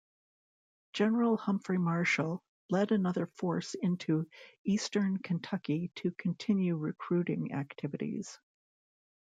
General 0.93 1.37
Humphrey 1.37 1.77
Marshall 1.77 2.41
led 2.71 2.91
another 2.91 3.27
force 3.35 3.75
into 3.83 4.27
Eastern 4.63 5.19
Kentucky 5.19 5.91
to 5.97 6.09
continue 6.13 6.75
recruiting 6.75 7.53
activities. 7.53 8.39